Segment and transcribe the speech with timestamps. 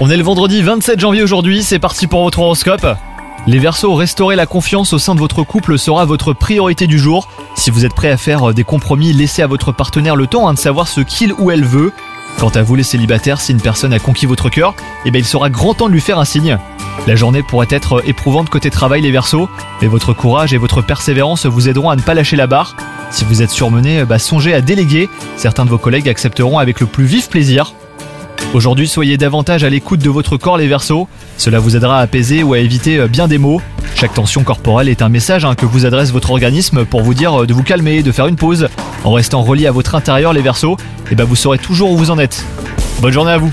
[0.00, 2.84] On est le vendredi 27 janvier aujourd'hui, c'est parti pour votre horoscope.
[3.46, 7.28] Les Verseaux, restaurer la confiance au sein de votre couple sera votre priorité du jour.
[7.54, 10.54] Si vous êtes prêt à faire des compromis, laissez à votre partenaire le temps hein,
[10.54, 11.92] de savoir ce qu'il ou elle veut.
[12.40, 15.24] Quant à vous les célibataires, si une personne a conquis votre cœur, eh bien il
[15.24, 16.58] sera grand temps de lui faire un signe.
[17.06, 19.48] La journée pourrait être éprouvante côté travail les Verseaux,
[19.82, 22.74] mais votre courage et votre persévérance vous aideront à ne pas lâcher la barre.
[23.12, 26.88] Si vous êtes surmené, bah, songez à déléguer, certains de vos collègues accepteront avec le
[26.88, 27.72] plus vif plaisir.
[28.54, 31.08] Aujourd'hui, soyez davantage à l'écoute de votre corps les Verseaux.
[31.38, 33.60] Cela vous aidera à apaiser ou à éviter euh, bien des maux.
[33.96, 37.42] Chaque tension corporelle est un message hein, que vous adresse votre organisme pour vous dire
[37.42, 38.68] euh, de vous calmer, de faire une pause.
[39.02, 40.76] En restant relié à votre intérieur les Verseaux,
[41.10, 42.44] et ben vous saurez toujours où vous en êtes.
[43.00, 43.52] Bonne journée à vous